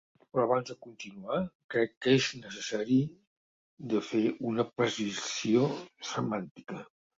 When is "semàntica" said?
6.17-6.83